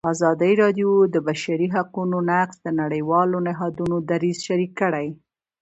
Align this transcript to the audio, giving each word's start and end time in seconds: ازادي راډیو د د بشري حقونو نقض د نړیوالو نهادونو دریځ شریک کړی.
ازادي 0.13 0.53
راډیو 0.63 0.91
د 1.07 1.07
د 1.13 1.15
بشري 1.27 1.67
حقونو 1.75 2.17
نقض 2.29 2.55
د 2.61 2.67
نړیوالو 2.81 3.37
نهادونو 3.47 3.95
دریځ 4.09 4.37
شریک 4.47 4.71
کړی. 4.81 5.07